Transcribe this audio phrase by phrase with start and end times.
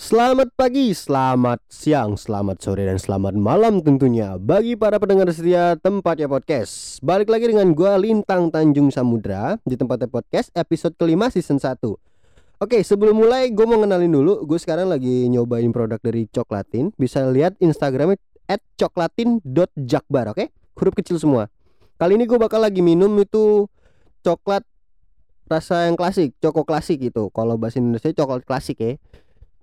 [0.00, 6.24] Selamat pagi, selamat siang, selamat sore, dan selamat malam tentunya Bagi para pendengar setia tempatnya
[6.24, 7.04] podcast.
[7.04, 11.84] Balik lagi dengan gue Lintang Tanjung Samudra Di tempatnya podcast episode kelima season 1
[12.64, 16.96] Oke sebelum mulai gue mau ngenalin dulu Gue sekarang lagi nyobain produk dari Coklatin.
[16.96, 18.16] Bisa lihat instagramnya
[18.48, 20.48] at coklatin.jakbar oke?
[20.80, 21.52] Huruf kecil semua.
[22.00, 23.68] Kali ini gue bakal lagi minum itu
[24.24, 24.64] coklat
[25.44, 27.28] rasa yang klasik, coko klasik gitu.
[27.36, 28.96] Kalau bahasa Indonesia coklat klasik ya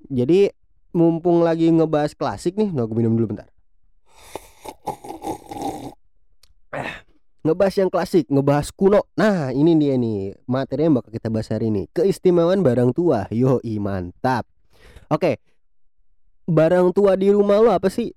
[0.08, 0.54] jadi
[0.96, 3.50] mumpung lagi ngebahas klasik nih, nah gue minum dulu bentar.
[7.48, 9.08] Ngebahas yang klasik, ngebahas kuno.
[9.16, 11.88] Nah, ini dia nih materi yang bakal kita bahas hari ini.
[11.96, 13.24] Keistimewaan barang tua.
[13.32, 14.44] Yo, mantap.
[15.08, 15.40] Oke.
[16.44, 18.12] Barang tua di rumah lo apa sih?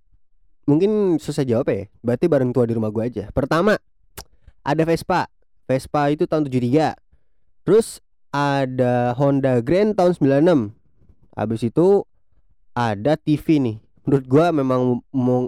[0.66, 1.86] Mungkin susah jawab ya.
[2.02, 3.24] Berarti barang tua di rumah gue aja.
[3.30, 3.78] Pertama,
[4.66, 5.30] ada Vespa.
[5.70, 6.98] Vespa itu tahun 73.
[7.62, 8.02] Terus
[8.34, 10.74] ada Honda Grand tahun 96
[11.34, 12.05] habis itu
[12.75, 13.77] ada TV nih.
[14.07, 15.05] Menurut gua memang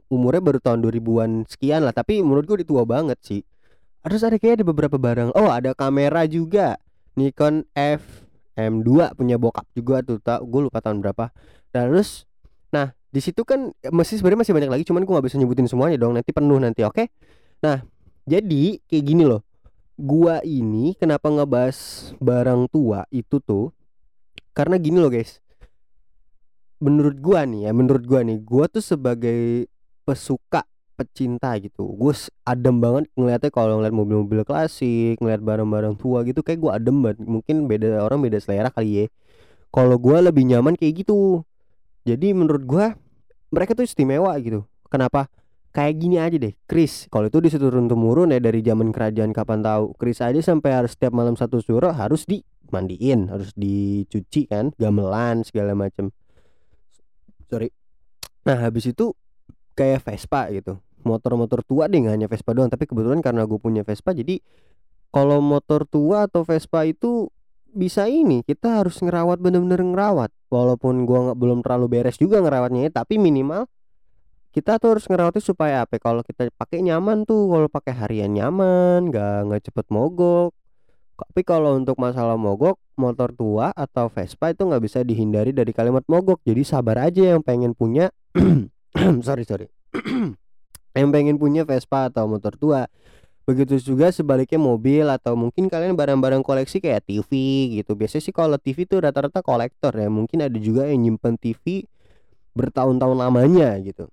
[0.07, 3.43] umurnya baru tahun 2000-an sekian lah tapi menurut gua tua banget sih.
[4.03, 5.35] Terus ada kayak ada beberapa barang.
[5.39, 6.79] Oh ada kamera juga.
[7.13, 8.25] Nikon F
[8.57, 11.29] M2 punya bokap juga tuh tak gue lupa tahun berapa.
[11.73, 12.25] Dan terus
[12.73, 16.01] nah di situ kan masih sebenarnya masih banyak lagi cuman gue nggak bisa nyebutin semuanya
[16.01, 16.97] dong nanti penuh nanti oke?
[16.97, 17.07] Okay?
[17.61, 17.85] nah
[18.25, 19.45] jadi kayak gini loh.
[19.93, 23.71] Gua ini kenapa ngebahas barang tua itu tuh?
[24.57, 25.42] Karena gini loh guys
[26.83, 29.71] menurut gua nih ya menurut gua nih gua tuh sebagai
[30.03, 32.13] pesuka pecinta gitu gue
[32.45, 37.19] adem banget ngeliatnya kalau ngeliat mobil-mobil klasik ngeliat barang-barang tua gitu kayak gua adem banget.
[37.25, 39.07] Mungkin beda orang beda selera kali ya.
[39.73, 41.43] Kalau gua lebih nyaman kayak gitu.
[42.05, 42.95] Jadi menurut gua
[43.49, 44.67] mereka tuh istimewa gitu.
[44.93, 45.27] Kenapa?
[45.73, 47.09] Kayak gini aja deh Chris.
[47.09, 51.17] Kalau itu diseturun temurun ya dari zaman kerajaan kapan tahu Chris aja sampai harus setiap
[51.17, 56.13] malam satu suruh harus dimandiin harus dicuci kan gamelan segala macam
[57.53, 57.69] sorry.
[58.49, 59.13] Nah habis itu
[59.77, 60.81] kayak Vespa gitu.
[61.05, 64.41] Motor-motor tua deh gak hanya Vespa doang tapi kebetulan karena gue punya Vespa jadi
[65.13, 67.29] kalau motor tua atau Vespa itu
[67.73, 70.33] bisa ini kita harus ngerawat bener-bener ngerawat.
[70.49, 73.69] Walaupun gua nggak belum terlalu beres juga ngerawatnya ya, tapi minimal
[74.53, 75.97] kita tuh harus ngerawatnya supaya apa?
[75.97, 80.53] Kalau kita pakai nyaman tuh kalau pakai harian nyaman nggak nggak cepet mogok
[81.29, 86.03] tapi kalau untuk masalah mogok, motor tua atau Vespa itu nggak bisa dihindari dari kalimat
[86.11, 86.43] mogok.
[86.43, 88.11] Jadi sabar aja yang pengen punya,
[89.27, 89.67] sorry sorry,
[90.99, 92.91] yang pengen punya Vespa atau motor tua.
[93.43, 97.31] Begitu juga sebaliknya mobil atau mungkin kalian barang-barang koleksi kayak TV
[97.83, 97.99] gitu.
[97.99, 100.07] Biasanya sih kalau TV itu rata-rata kolektor ya.
[100.07, 101.91] Mungkin ada juga yang nyimpen TV
[102.55, 104.07] bertahun-tahun lamanya gitu.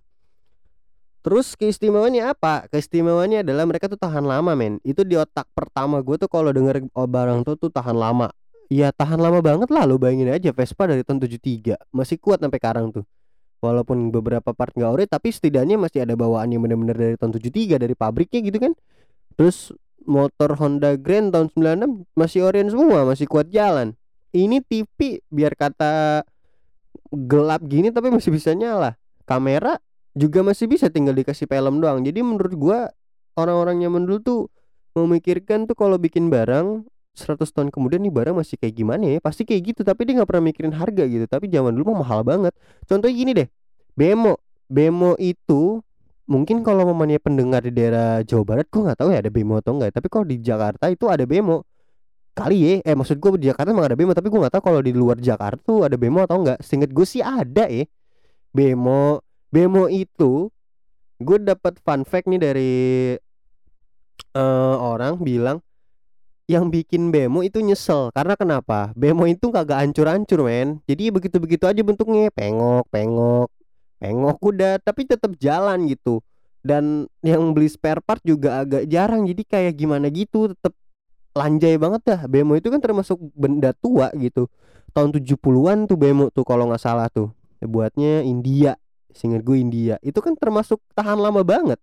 [1.19, 2.71] Terus keistimewaannya apa?
[2.71, 4.79] Keistimewaannya adalah mereka tuh tahan lama men.
[4.87, 8.31] Itu di otak pertama gue tuh kalau denger barang tuh tuh tahan lama.
[8.69, 12.61] Ya tahan lama banget lah lo bayangin aja Vespa dari tahun 73 Masih kuat sampai
[12.61, 13.03] sekarang tuh.
[13.65, 17.81] Walaupun beberapa part gak ori Tapi setidaknya masih ada bawaan yang bener-bener dari tahun 73
[17.81, 18.73] Dari pabriknya gitu kan.
[19.35, 19.73] Terus
[20.05, 23.97] motor Honda Grand tahun 96 Masih orien semua Masih kuat jalan.
[24.29, 26.21] Ini TV biar kata
[27.09, 28.93] gelap gini tapi masih bisa nyala.
[29.25, 29.81] Kamera
[30.17, 32.01] juga masih bisa tinggal dikasih film doang.
[32.01, 32.79] Jadi menurut gua
[33.37, 34.41] orang-orang nyaman dulu tuh
[34.97, 36.83] memikirkan tuh kalau bikin barang
[37.13, 39.17] 100 tahun kemudian nih barang masih kayak gimana ya?
[39.21, 41.25] Pasti kayak gitu tapi dia nggak pernah mikirin harga gitu.
[41.29, 42.53] Tapi zaman dulu mah mahal banget.
[42.87, 43.47] Contohnya gini deh
[43.93, 44.39] bemo.
[44.69, 45.81] Bemo itu
[46.29, 49.73] mungkin kalau mamanya pendengar di daerah Jawa Barat gua nggak tahu ya ada bemo atau
[49.73, 51.65] enggak tapi kalau di Jakarta itu ada bemo.
[52.37, 54.79] Kali ya eh maksud gua di Jakarta emang ada bemo tapi gua nggak tahu kalau
[54.79, 57.83] di luar Jakarta tuh ada bemo atau enggak seinget gue sih ada ya.
[58.49, 60.53] Bemo Bemo itu
[61.19, 62.73] gue dapat fun fact nih dari
[64.37, 65.57] uh, orang bilang
[66.49, 68.09] yang bikin bemo itu nyesel.
[68.09, 68.89] Karena kenapa?
[68.97, 70.81] Bemo itu kagak hancur-hancur men.
[70.89, 72.33] Jadi begitu-begitu aja bentuknya.
[72.33, 73.47] Pengok pengok
[73.99, 76.25] pengok udah tapi tetap jalan gitu.
[76.65, 79.29] Dan yang beli spare part juga agak jarang.
[79.29, 80.73] Jadi kayak gimana gitu tetap
[81.37, 82.21] lanjai banget dah.
[82.25, 84.49] Bemo itu kan termasuk benda tua gitu.
[84.89, 87.29] Tahun 70-an tuh bemo tuh kalau nggak salah tuh.
[87.61, 88.73] Buatnya India
[89.13, 89.95] Seingat gue India.
[90.05, 91.81] Itu kan termasuk tahan lama banget.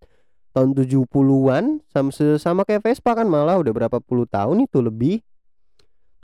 [0.56, 5.20] Tahun 70-an sama, sama kayak Vespa kan malah udah berapa puluh tahun itu lebih.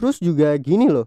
[0.00, 1.06] Terus juga gini loh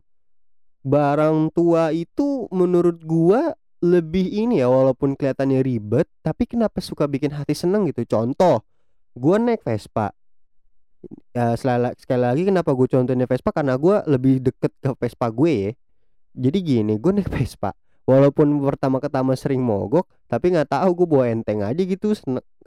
[0.85, 7.33] Barang tua itu menurut gua lebih ini ya walaupun kelihatannya ribet tapi kenapa suka bikin
[7.33, 8.05] hati seneng gitu?
[8.05, 8.61] Contoh
[9.17, 10.13] gua naik Vespa.
[11.33, 13.49] Ya, sekali lagi kenapa gue contohnya Vespa?
[13.49, 15.71] Karena gua lebih deket ke Vespa gue ya.
[16.37, 17.73] Jadi gini gue naik Vespa
[18.05, 22.13] walaupun pertama ketama sering mogok tapi nggak tahu gue bawa enteng aja gitu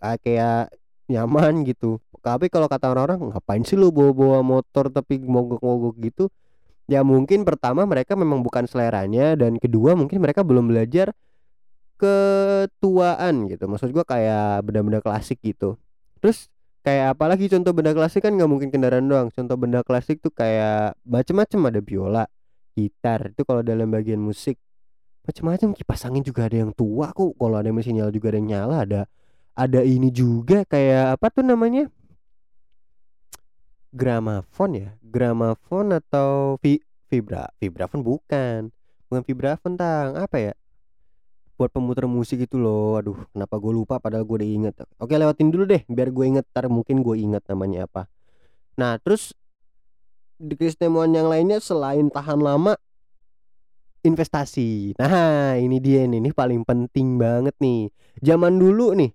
[0.03, 0.71] ah, kayak
[1.09, 1.99] nyaman gitu.
[2.21, 6.25] Tapi kalau kata orang-orang ngapain sih lu bawa-bawa motor tapi mogok-mogok gitu?
[6.89, 11.17] Ya mungkin pertama mereka memang bukan seleranya dan kedua mungkin mereka belum belajar
[11.97, 13.65] ketuaan gitu.
[13.65, 15.81] Maksud gua kayak benda-benda klasik gitu.
[16.21, 16.53] Terus
[16.85, 19.29] kayak apalagi contoh benda klasik kan nggak mungkin kendaraan doang.
[19.33, 22.25] Contoh benda klasik tuh kayak macem-macem ada biola
[22.77, 24.55] gitar itu kalau dalam bagian musik
[25.29, 27.37] macam-macam kipas angin juga ada yang tua kok.
[27.37, 29.01] Kalau ada mesin nyala juga ada yang nyala ada
[29.53, 31.93] ada ini juga kayak apa tuh namanya?
[33.93, 34.89] Gramafon ya?
[35.05, 36.81] Gramafon atau vi
[37.13, 38.73] vibra vibrafon bukan.
[39.13, 40.17] Bukan vibrafon tang.
[40.17, 40.53] Apa ya?
[41.61, 42.97] Buat pemutar musik itu loh.
[42.97, 44.75] Aduh kenapa gue lupa padahal gue udah inget.
[44.97, 46.49] Oke lewatin dulu deh biar gue inget.
[46.57, 48.09] Ntar mungkin gue inget namanya apa.
[48.81, 49.37] Nah terus
[50.41, 52.79] di keistimewaan yang lainnya selain tahan lama
[54.03, 54.95] investasi.
[54.99, 57.91] Nah ini dia nih ini paling penting banget nih.
[58.23, 59.11] Zaman dulu nih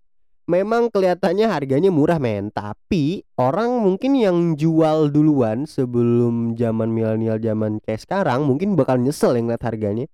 [0.48, 2.52] memang kelihatannya harganya murah men.
[2.52, 9.36] Tapi orang mungkin yang jual duluan sebelum zaman milenial zaman kayak sekarang mungkin bakal nyesel
[9.36, 10.06] yang lihat harganya.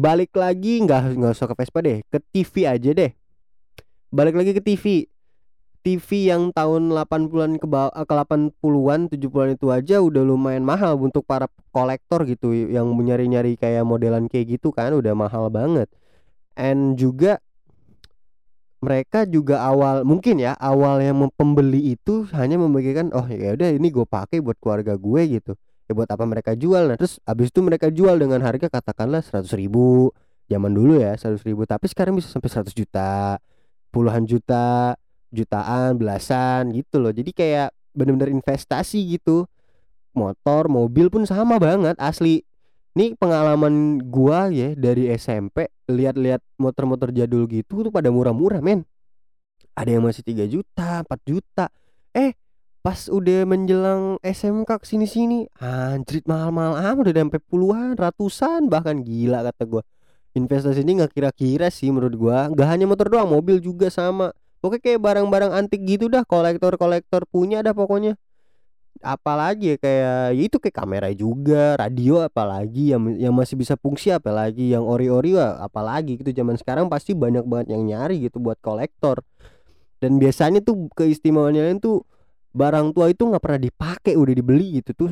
[0.00, 3.12] Balik lagi nggak nggak usah ke Vespa deh ke TV aja deh.
[4.10, 5.04] Balik lagi ke TV
[5.80, 7.66] TV yang tahun 80-an ke
[8.04, 13.88] ke 80-an 70-an itu aja udah lumayan mahal untuk para kolektor gitu yang nyari-nyari kayak
[13.88, 15.88] modelan kayak gitu kan udah mahal banget.
[16.52, 17.40] And juga
[18.80, 23.88] mereka juga awal mungkin ya awal yang pembeli itu hanya membagikan oh ya udah ini
[23.92, 25.52] gue pakai buat keluarga gue gitu.
[25.88, 26.92] Ya buat apa mereka jual?
[26.92, 30.12] Nah terus abis itu mereka jual dengan harga katakanlah seratus ribu
[30.50, 33.38] zaman dulu ya seratus ribu tapi sekarang bisa sampai 100 juta
[33.94, 34.98] puluhan juta
[35.30, 37.14] jutaan belasan gitu loh.
[37.14, 39.46] Jadi kayak bener-bener investasi gitu.
[40.10, 42.42] Motor mobil pun sama banget asli.
[42.98, 48.82] Ini pengalaman gua ya dari SMP lihat-lihat motor-motor jadul gitu tuh pada murah-murah men.
[49.78, 51.70] Ada yang masih 3 juta 4 juta.
[52.10, 52.34] Eh
[52.82, 58.98] pas udah menjelang SMK ke sini sini anjrit mahal-mahal amat udah sampai puluhan ratusan bahkan
[59.06, 59.82] gila kata gua.
[60.34, 62.50] Investasi ini nggak kira-kira sih menurut gua.
[62.50, 67.64] Nggak hanya motor doang mobil juga sama pokoknya kayak barang-barang antik gitu dah kolektor-kolektor punya
[67.64, 68.14] dah pokoknya.
[69.00, 74.12] Apalagi ya kayak ya itu kayak kamera juga radio apalagi yang yang masih bisa fungsi
[74.12, 76.36] apalagi yang ori-ori apalagi gitu.
[76.36, 79.24] Zaman sekarang pasti banyak banget yang nyari gitu buat kolektor.
[80.00, 82.04] Dan biasanya tuh keistimewaannya itu
[82.52, 84.92] barang tua itu nggak pernah dipakai udah dibeli gitu.
[84.92, 85.10] Tuh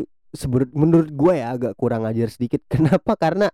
[0.76, 2.60] menurut gue ya agak kurang ajar sedikit.
[2.72, 3.16] Kenapa?
[3.16, 3.48] Karena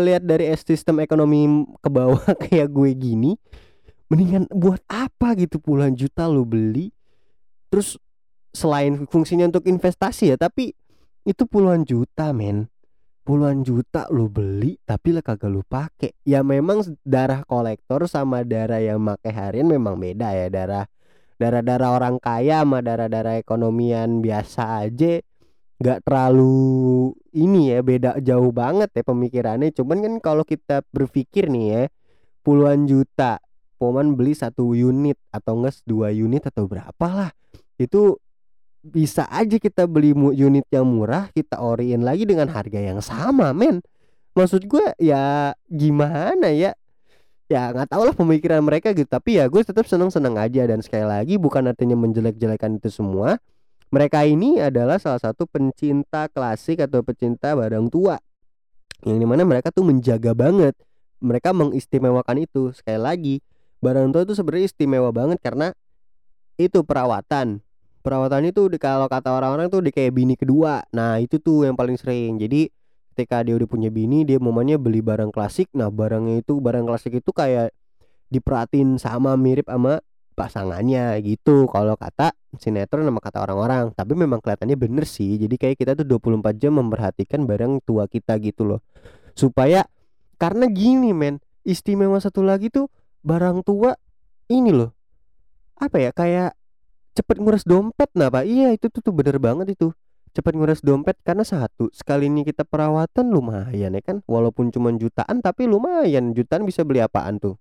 [0.00, 3.36] lihat dari sistem ekonomi ke bawah kayak gue gini
[4.12, 6.92] mendingan buat apa gitu puluhan juta lo beli?
[7.72, 7.96] Terus
[8.52, 10.76] selain fungsinya untuk investasi ya tapi
[11.24, 12.68] itu puluhan juta men.
[13.24, 18.84] Puluhan juta lo beli tapi lah kagak lo pakai ya memang darah kolektor sama darah
[18.84, 20.52] yang make harian memang beda ya.
[20.52, 20.84] Darah
[21.40, 25.24] darah-darah orang kaya sama darah-darah ekonomian biasa aja
[25.82, 29.72] nggak terlalu ini ya beda jauh banget ya pemikirannya.
[29.72, 31.82] Cuman kan kalau kita berpikir nih ya
[32.44, 33.40] puluhan juta
[33.82, 37.30] poman beli satu unit atau enggak dua unit atau berapa lah
[37.82, 38.14] itu
[38.82, 43.82] bisa aja kita beli unit yang murah kita oriin lagi dengan harga yang sama men.
[44.34, 46.74] Maksud gue ya gimana ya?
[47.46, 49.06] Ya nggak tahu lah pemikiran mereka gitu.
[49.06, 50.66] Tapi ya gue tetap seneng seneng aja.
[50.66, 53.38] Dan sekali lagi bukan artinya menjelek-jelekan itu semua.
[53.92, 58.18] Mereka ini adalah salah satu pencinta klasik atau pencinta barang tua.
[59.06, 60.74] Yang di mana mereka tuh menjaga banget.
[61.22, 62.72] Mereka mengistimewakan itu.
[62.72, 63.34] Sekali lagi
[63.82, 65.74] barang tua itu sebenarnya istimewa banget karena
[66.54, 67.58] itu perawatan.
[68.02, 70.86] Perawatan itu kalau kata orang-orang tuh di kayak bini kedua.
[70.94, 72.38] Nah itu tuh yang paling sering.
[72.38, 72.70] Jadi
[73.12, 75.70] ketika dia udah punya bini dia momennya beli barang klasik.
[75.74, 77.74] Nah barangnya itu barang klasik itu kayak
[78.30, 80.02] diperhatiin sama mirip sama
[80.34, 81.70] pasangannya gitu.
[81.70, 83.94] Kalau kata sinetron sama kata orang-orang.
[83.94, 85.38] Tapi memang kelihatannya bener sih.
[85.38, 88.80] Jadi kayak kita tuh 24 jam memperhatikan barang tua kita gitu loh.
[89.38, 89.86] Supaya
[90.42, 92.90] karena gini men istimewa satu lagi tuh
[93.22, 93.96] barang tua
[94.50, 94.90] ini loh.
[95.78, 96.54] Apa ya kayak
[97.16, 98.10] cepet nguras dompet.
[98.18, 99.90] Nah pak iya itu tuh, tuh bener banget itu.
[100.32, 104.24] Cepat nguras dompet karena satu sekali ini kita perawatan lumayan ya kan.
[104.24, 106.32] Walaupun cuma jutaan tapi lumayan.
[106.32, 107.60] Jutaan bisa beli apaan tuh?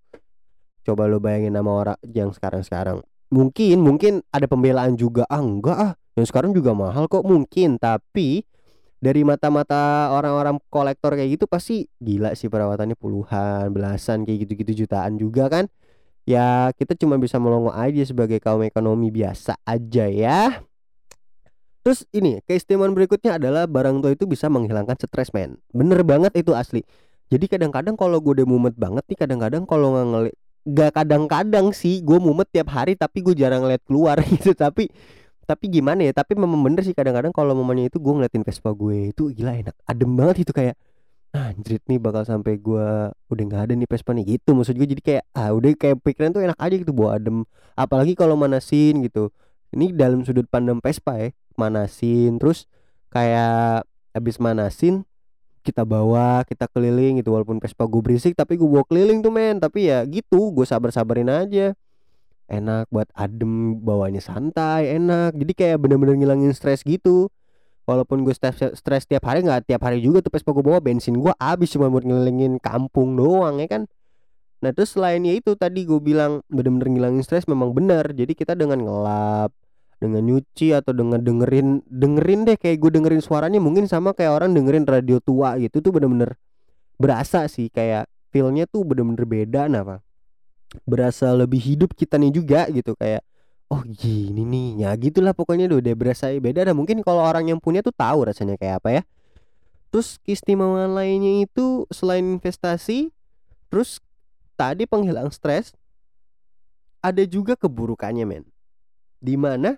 [0.82, 3.03] Coba lo bayangin nama orang yang sekarang-sekarang.
[3.32, 5.27] Mungkin mungkin ada pembelaan juga.
[5.27, 5.94] Ah enggak ah.
[6.15, 7.75] Yang sekarang juga mahal kok mungkin.
[7.75, 8.48] Tapi
[9.01, 15.17] dari mata-mata orang-orang kolektor kayak gitu pasti gila sih perawatannya puluhan belasan kayak gitu-gitu jutaan
[15.17, 15.65] juga kan
[16.29, 20.62] ya kita cuma bisa melongo aja sebagai kaum ekonomi biasa aja ya
[21.81, 25.58] Terus ini keistimewaan berikutnya adalah barang tua itu bisa menghilangkan stres men.
[25.74, 26.86] Bener banget itu asli.
[27.34, 32.05] Jadi kadang-kadang kalau gue udah mumet banget nih kadang-kadang kalau nggak ngeliat gak kadang-kadang sih
[32.05, 34.93] gue mumet tiap hari tapi gue jarang ngeliat keluar gitu tapi
[35.51, 39.12] tapi gimana ya tapi memang bener sih kadang-kadang kalau momennya itu gue ngeliatin Vespa gue
[39.12, 40.79] itu gila enak adem banget itu kayak
[41.31, 45.01] anjrit nih bakal sampai gue udah nggak ada nih Vespa nih gitu maksud gue jadi
[45.03, 47.48] kayak ah udah kayak pikiran tuh enak aja gitu bawa adem.
[47.75, 49.31] Apalagi kalau manasin gitu.
[49.72, 52.67] Ini dalam sudut pandang Vespa ya manasin terus
[53.08, 55.08] kayak habis manasin
[55.63, 57.31] kita bawa kita keliling gitu.
[57.31, 59.63] Walaupun Vespa gue berisik tapi gue bawa keliling tuh men.
[59.63, 61.72] Tapi ya gitu gue sabar sabarin aja
[62.51, 65.34] enak buat adem bawanya santai enak.
[65.39, 67.31] Jadi kayak bener-bener ngilangin stres gitu.
[67.88, 71.17] Walaupun gue stres stres tiap hari nggak tiap hari juga tuh pas gue bawa bensin
[71.17, 73.89] gue habis cuma buat ngelilingin kampung doang ya kan?
[74.62, 78.86] Nah terus selainnya itu tadi gue bilang bener-bener ngilangin stres memang benar jadi kita dengan
[78.86, 79.50] ngelap
[80.01, 84.58] dengan nyuci atau dengan dengerin dengerin deh kayak gue dengerin suaranya mungkin sama kayak orang
[84.58, 86.38] dengerin radio tua gitu tuh bener-bener
[86.98, 90.01] berasa sih kayak feelnya tuh bener-bener beda nah
[90.88, 93.24] berasa lebih hidup kita nih juga gitu kayak
[93.72, 94.88] oh gini nih.
[94.88, 98.60] Ya gitulah pokoknya udah, berasa beda dan mungkin kalau orang yang punya tuh tahu rasanya
[98.60, 99.04] kayak apa ya.
[99.92, 103.12] Terus keistimewaan lainnya itu selain investasi
[103.72, 104.04] terus
[104.60, 105.75] tadi penghilang stres
[107.04, 108.44] ada juga keburukannya men.
[109.22, 109.75] Di mana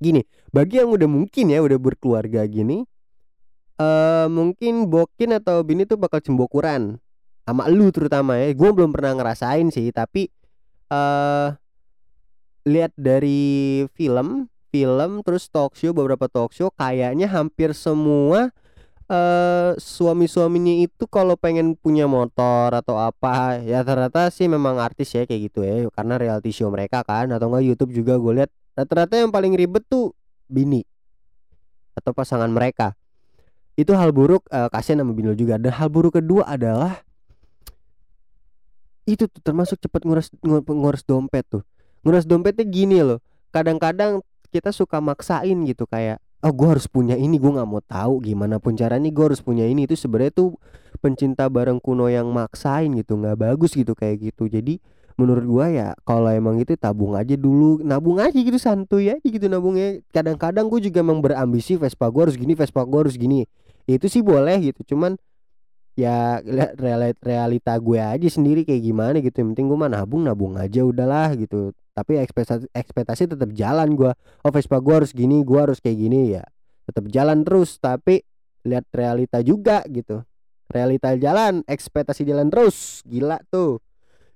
[0.00, 2.88] gini bagi yang udah mungkin ya udah berkeluarga gini
[3.76, 6.96] uh, mungkin bokin atau bini tuh bakal cembokuran
[7.44, 8.52] sama lu terutama ya.
[8.54, 10.30] Gue belum pernah ngerasain sih tapi
[10.90, 11.54] uh,
[12.66, 18.54] lihat dari film film terus talk show beberapa talk show kayaknya hampir semua
[19.10, 25.26] uh, suami-suaminya itu kalau pengen punya motor atau apa ya ternyata sih memang artis ya
[25.26, 25.90] kayak gitu ya.
[25.90, 29.82] Karena reality show mereka kan atau enggak YouTube juga gue lihat rata-rata yang paling ribet
[29.90, 30.14] tuh
[30.46, 30.86] bini
[31.98, 32.94] atau pasangan mereka.
[33.74, 35.58] Itu hal buruk uh, kasihan sama bini juga.
[35.58, 37.02] Dan hal buruk kedua adalah
[39.14, 41.62] itu tuh termasuk cepat nguras nguras dompet tuh.
[42.06, 43.18] Nguras dompetnya gini loh
[43.50, 44.22] kadang-kadang
[44.54, 48.56] kita suka maksain gitu kayak oh gue harus punya ini gue nggak mau tahu gimana
[48.56, 49.84] pun caranya gue harus punya ini.
[49.84, 50.56] Itu sebenarnya tuh
[51.02, 54.46] pencinta barang kuno yang maksain gitu nggak bagus gitu kayak gitu.
[54.46, 54.78] Jadi
[55.20, 59.46] menurut gua ya kalau emang itu tabung aja dulu nabung aja gitu santuy aja gitu
[59.52, 60.00] nabungnya.
[60.12, 63.44] Kadang-kadang gue juga emang berambisi Vespa gue harus gini Vespa gue harus gini.
[63.84, 65.20] Itu sih boleh gitu cuman
[65.98, 66.38] ya
[67.24, 69.42] realita gue aja sendiri kayak gimana gitu.
[69.42, 71.74] Yang penting gue mah nabung nabung aja udahlah gitu.
[71.92, 76.38] Tapi ekspektasi ekspektasi tetap jalan gue oh Vespa gue harus gini gue harus kayak gini.
[76.38, 76.44] Ya
[76.88, 77.76] tetap jalan terus.
[77.78, 78.22] Tapi
[78.64, 80.22] lihat realita juga gitu.
[80.70, 83.02] Realita jalan ekspektasi jalan terus.
[83.04, 83.82] Gila tuh.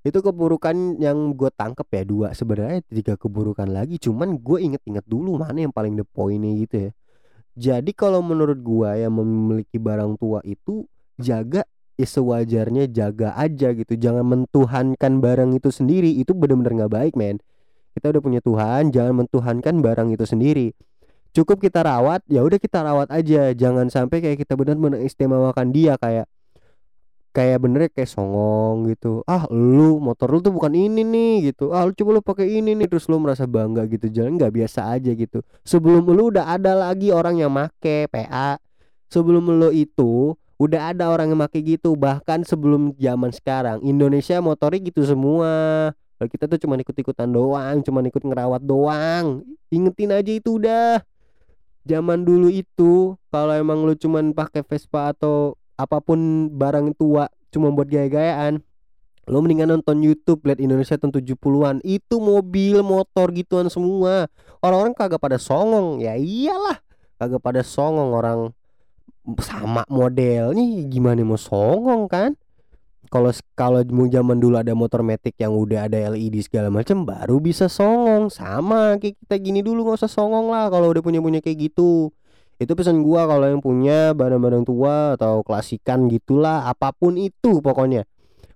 [0.04, 2.28] Itu keburukan yang gue tangkep ya dua.
[2.36, 3.96] Sebenarnya tiga keburukan lagi.
[3.96, 6.90] Cuman gue inget-inget dulu mana yang paling the pointnya gitu ya.
[7.54, 10.84] Jadi kalau menurut gue yang memiliki barang tua itu
[11.18, 11.62] jaga
[11.94, 13.94] ya sewajarnya jaga aja gitu.
[13.94, 17.38] Jangan mentuhankan barang itu sendiri itu benar-benar nggak baik men.
[17.94, 20.74] Kita udah punya Tuhan jangan mentuhankan barang itu sendiri.
[21.34, 23.54] Cukup kita rawat ya udah kita rawat aja.
[23.54, 26.26] Jangan sampai kayak kita benar mengistimewakan dia kayak
[27.34, 29.26] kayak bener kayak songong gitu.
[29.26, 31.74] Ah lu motor lu tuh bukan ini nih gitu.
[31.74, 32.86] Ah lu coba lu pakai ini nih.
[32.90, 35.42] Terus lu merasa bangga gitu jangan nggak biasa aja gitu.
[35.62, 38.58] Sebelum lu udah ada lagi orang yang make PA
[39.10, 44.80] sebelum lu itu udah ada orang yang pakai gitu bahkan sebelum zaman sekarang Indonesia motornya
[44.80, 45.92] gitu semua.
[46.14, 49.44] Kalau kita tuh cuma ikut-ikutan doang cuma ikut ngerawat doang.
[49.68, 51.04] Ingetin aja itu udah.
[51.84, 57.68] Zaman dulu itu kalau emang lu cuman pakai Vespa atau apa pun barang tua cuma
[57.68, 58.62] buat gaya-gayaan
[59.24, 64.28] lo mendingan nonton YouTube lihat Indonesia tahun 70-an itu mobil motor gituan semua.
[64.60, 66.04] Orang-orang kagak pada songong.
[66.04, 66.80] Ya iyalah
[67.16, 68.52] kagak pada songong orang
[69.40, 72.36] sama modelnya gimana mau songong kan?
[73.08, 77.38] Kalau kalau mau zaman dulu ada motor metik yang udah ada LED segala macam baru
[77.38, 78.28] bisa songong.
[78.28, 82.10] Sama kayak kita gini dulu nggak usah songong lah kalau udah punya punya kayak gitu.
[82.58, 88.02] Itu pesan gua kalau yang punya barang-barang tua atau klasikan gitulah apa pun itu pokoknya.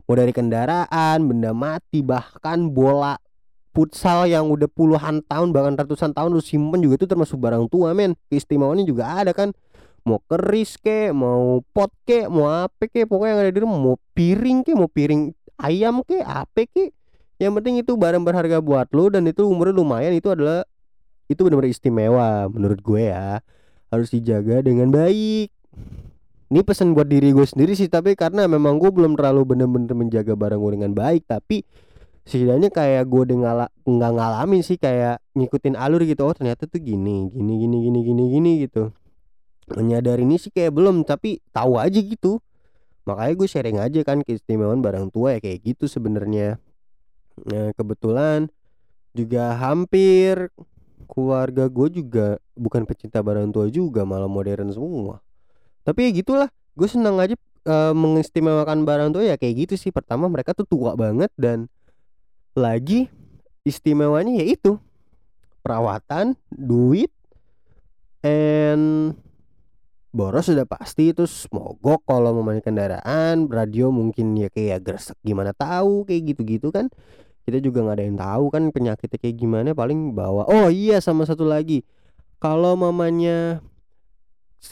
[0.08, 3.20] Mau dari kendaraan benda mati bahkan bola
[3.76, 7.94] futsal yang udah puluhan tahun bahkan ratusan tahun lu simpen juga itu termasuk barang tua
[7.94, 8.18] men.
[8.26, 9.54] Keistimewaannya juga ada kan
[10.06, 13.78] mau keris ke mau pot ke mau apa ke pokoknya yang ada di rumah.
[13.78, 16.94] Mau piring ke mau piring ayam ke apa ke.
[17.38, 20.10] Yang penting itu barang berharga buat lo dan itu umurnya lumayan.
[20.14, 20.66] Itu adalah
[21.30, 23.44] itu benar-benar istimewa menurut gue ya.
[23.92, 25.52] Harus dijaga dengan baik.
[26.48, 30.32] Ini pesan buat diri gue sendiri sih tapi karena memang gue belum terlalu bener-bener menjaga
[30.32, 31.60] barang gue dengan baik tapi
[32.24, 36.24] setidaknya kayak gue ngala nggak ngalamin sih kayak ngikutin alur gitu.
[36.24, 38.96] Oh ternyata tuh gini gini gini gini gini gini gitu
[39.76, 42.40] menyadari ini sih kayak belum tapi tahu aja gitu.
[43.08, 46.60] Makanya gue sharing aja kan keistimewaan barang tua ya kayak gitu sebenarnya.
[47.48, 48.52] Nah kebetulan
[49.16, 50.52] juga hampir
[51.08, 55.24] keluarga gue juga bukan pecinta barang tua juga malah modern semua.
[55.84, 57.34] Tapi ya gitulah gue senang aja
[57.64, 59.88] uh, mengistimewakan barang tua ya kayak gitu sih.
[59.88, 61.72] Pertama mereka tuh tua banget dan
[62.52, 63.08] lagi
[63.64, 64.76] istimewanya yaitu
[65.64, 67.12] perawatan duit
[68.24, 69.16] and
[70.08, 76.08] boros sudah pasti terus mogok kalau main kendaraan radio mungkin ya kayak gresek gimana tahu
[76.08, 76.88] kayak gitu-gitu kan.
[77.48, 81.24] Kita juga nggak ada yang tahu kan penyakitnya kayak gimana paling bawa oh iya sama
[81.24, 81.84] satu lagi.
[82.38, 83.64] Kalau mamanya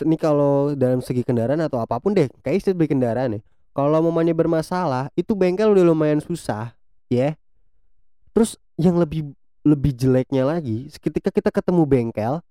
[0.03, 4.03] ini kalau dalam segi kendaraan atau apa pun deh kayak istilah beli kendaraan nih kalau
[4.03, 6.75] mamanya bermasalah itu bengkel udah lumayan susah
[7.07, 7.17] ya.
[7.17, 7.33] Yeah.
[8.35, 12.43] terus yang lebih lebih jeleknya lagi ketika kita ketemu bengkel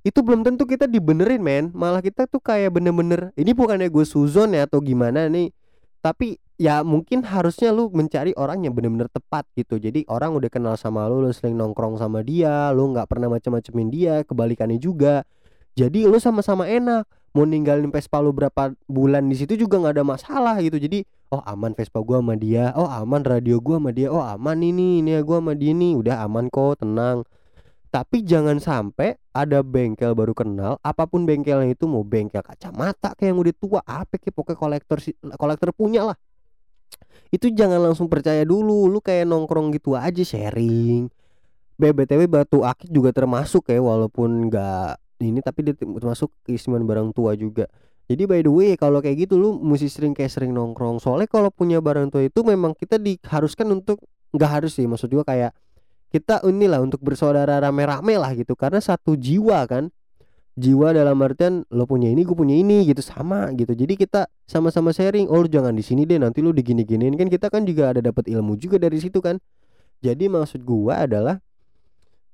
[0.00, 1.64] itu belum tentu kita dibenerin men.
[1.76, 5.52] Malah kita tuh kayak bener-bener ini bukannya gue suzon ya atau gimana nih?
[6.00, 9.76] Tapi ya mungkin harusnya lu mencari orang yang bener-bener tepat gitu.
[9.76, 13.88] Jadi orang udah kenal sama lu lu sering nongkrong sama dia lu nggak pernah macam-macamin
[13.92, 15.28] dia kebalikannya juga.
[15.76, 17.04] Jadi lu sama-sama enak.
[17.30, 20.80] Mau ninggalin Vespa lu berapa bulan di situ juga nggak ada masalah gitu.
[20.80, 22.72] Jadi oh aman Vespa gua sama dia.
[22.72, 24.08] Oh aman radio gua sama dia.
[24.08, 25.94] Oh aman ini ini ya gua sama dia nih.
[26.00, 27.22] Udah aman kok tenang
[27.90, 33.34] tapi jangan sampai ada bengkel baru kenal, apa pun bengkelnya itu mau bengkel kacamata kayak
[33.34, 34.98] yang udah tua, apa kayak pokoknya kolektor
[35.34, 36.16] kolektor punya lah.
[37.34, 41.10] Itu jangan langsung percaya dulu, lu kayak nongkrong gitu aja sharing.
[41.80, 47.34] BBTW batu akik juga termasuk ya walaupun nggak ini tapi dia termasuk keistimewaan barang tua
[47.34, 47.66] juga.
[48.10, 50.98] Jadi by the way kalau kayak gitu lu mesti sering kayak sering nongkrong.
[50.98, 55.26] Soalnya kalau punya barang tua itu memang kita diharuskan untuk nggak harus sih maksud juga
[55.26, 55.50] kayak
[56.10, 58.58] kita inilah untuk bersaudara rame-rame lah gitu.
[58.58, 59.88] Karena satu jiwa kan.
[60.60, 63.00] Jiwa dalam artian lo punya ini gue punya ini gitu.
[63.00, 63.72] Sama gitu.
[63.72, 67.14] Jadi kita sama-sama sharing oh jangan di sini deh nanti lu digini-giniin.
[67.14, 69.38] Kan kita kan juga ada dapat ilmu juga dari situ kan.
[70.02, 71.38] Jadi maksud gua adalah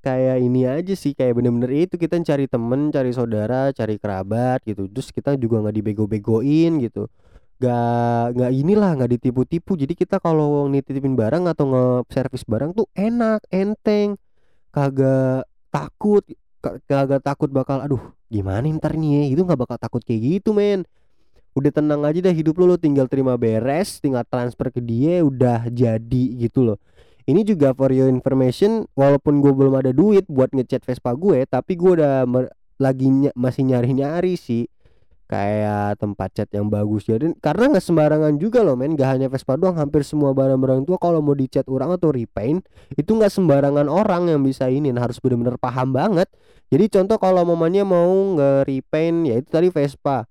[0.00, 4.88] kayak ini aja sih kayak bener-bener itu kita cari temen cari saudara cari kerabat gitu.
[4.88, 7.12] Terus kita juga nggak dibego-begoin gitu
[7.56, 9.80] Gak nggak inilah nggak ditipu-tipu.
[9.80, 14.20] Jadi kita kalau nitipin barang atau nge-service barang tuh enak enteng
[14.68, 16.20] kagak takut
[16.60, 19.24] kagak takut bakal aduh gimana ntar nih ya?
[19.32, 20.84] Itu nggak bakal takut kayak gitu men.
[21.56, 25.72] Udah tenang aja dah hidup lo lo tinggal terima beres tinggal transfer ke dia udah
[25.72, 26.78] jadi gitu loh.
[27.24, 31.74] Ini juga for your information walaupun gue belum ada duit buat ngechat Vespa gue tapi
[31.74, 32.28] gue udah
[32.76, 34.68] lagi ny masih nyari nyari sih
[35.26, 37.06] kayak tempat cat yang bagus.
[37.06, 38.94] Jadi karena nggak sembarangan juga loh men.
[38.94, 42.62] Gak hanya Vespa doang hampir semua barang-barang tua kalau mau dicat orang atau repaint
[42.94, 46.30] itu nggak sembarangan orang yang bisa ini harus benar-benar paham banget.
[46.70, 50.26] Jadi contoh kalau mamanya mau nge-repaint ya itu tadi Vespa.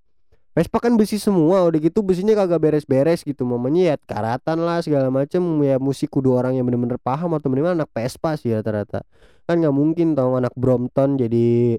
[0.56, 3.44] Vespa kan besi semua udah gitu besinya kagak beres-beres gitu.
[3.44, 5.44] Mamanya ya karatan lah segala macem.
[5.60, 9.04] Ya musik kudu orang yang benar-benar paham atau minimal anak Vespa sih rata-rata.
[9.44, 11.76] Kan nggak mungkin tau anak Brompton jadi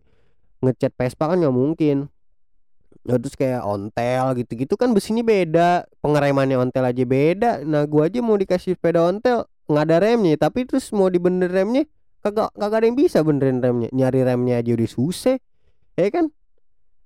[0.60, 2.12] ngecat Vespa kan nggak mungkin
[3.06, 5.86] Ya, terus kayak ontel gitu-gitu kan besinya beda.
[6.02, 7.62] Pengeremannya ontel aja beda.
[7.62, 10.34] Nah gua aja mau dikasih sepeda ontel nggak ada remnya.
[10.34, 11.86] Tapi terus mau dibener remnya
[12.26, 13.88] kagak kagak ada yang bisa benerin remnya.
[13.94, 15.38] Nyari remnya aja udah susah.
[15.94, 16.34] Ya kan?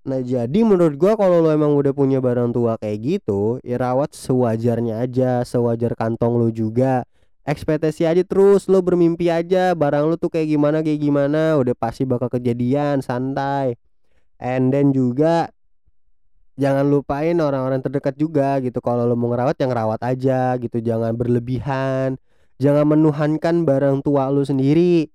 [0.08, 4.16] Nah jadi menurut gua kalau lo emang udah punya barang tua kayak gitu ya rawat
[4.16, 7.04] sewajarnya aja sewajar kantong lo juga.
[7.44, 9.76] Ekspektasi aja terus lo bermimpi aja.
[9.76, 13.76] Barang lo tuh kayak gimana kayak gimana udah pasti bakal kejadian santai.
[14.40, 15.52] And then juga
[16.60, 18.84] jangan lupain orang-orang terdekat juga gitu.
[18.84, 20.84] Kalau lo mau ngerawat yang ngerawat aja gitu.
[20.84, 22.20] Jangan berlebihan.
[22.60, 25.08] Jangan menuhankan barang tua lo sendiri.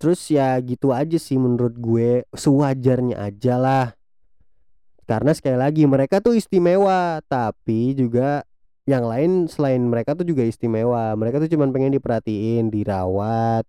[0.00, 2.24] Terus ya gitu aja sih menurut gue.
[2.32, 3.86] Sewajarnya aja lah.
[5.04, 7.20] Karena sekali lagi mereka tuh istimewa.
[7.28, 8.48] Tapi juga
[8.88, 11.12] yang lain selain mereka tuh juga istimewa.
[11.12, 13.68] Mereka tuh cuman pengen diperhatiin dirawat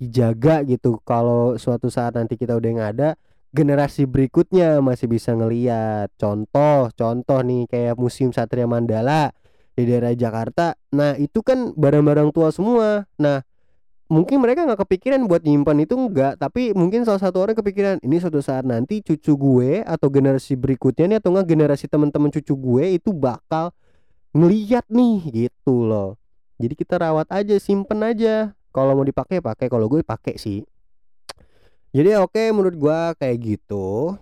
[0.00, 0.96] dijaga gitu.
[1.04, 3.10] Kalau suatu saat nanti kita udah nggak ada
[3.50, 6.10] generasi berikutnya masih bisa ngeliat.
[6.16, 9.34] Contoh contoh nih kayak museum Satria Mandala
[9.74, 10.78] di daerah Jakarta.
[10.94, 13.06] Nah itu kan barang-barang tua semua.
[13.18, 13.42] Nah
[14.10, 18.18] mungkin mereka nggak kepikiran buat nyimpan itu enggak tapi mungkin salah satu orang kepikiran ini
[18.18, 22.98] suatu saat nanti cucu gue atau generasi berikutnya nih atau enggak generasi teman-teman cucu gue
[22.98, 23.70] itu bakal
[24.34, 26.18] ngeliat nih gitu loh.
[26.60, 28.54] Jadi kita rawat aja simpen aja.
[28.70, 29.66] Kalau mau dipakai pakai.
[29.66, 30.62] Kalau gue pakai sih
[31.90, 34.14] jadi oke okay, menurut gua kayak gitu.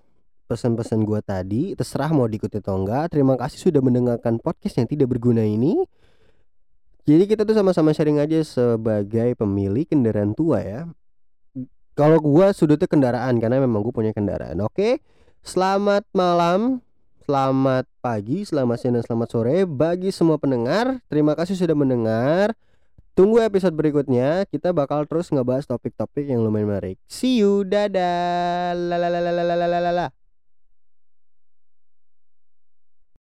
[0.48, 3.12] Pesan-pesan gua tadi terserah mau diikuti atau enggak.
[3.12, 5.85] Terima kasih sudah mendengarkan podcast yang tidak berguna ini.
[7.09, 10.81] Jadi kita tuh sama-sama sharing aja sebagai pemilik kendaraan tua ya.
[11.96, 14.72] Kalau gua sudutnya kendaraan karena memang gua punya kendaraan oke?
[14.76, 15.00] Okay?
[15.48, 16.83] selamat malam
[17.24, 21.00] selamat pagi selamat siang dan selamat sore bagi semua pendengar.
[21.09, 22.52] Terima kasih sudah mendengar
[23.18, 27.02] Tunggu episode berikutnya, kita bakal terus ngebahas topik-topik yang lumayan menarik.
[27.11, 28.78] See you, dadah.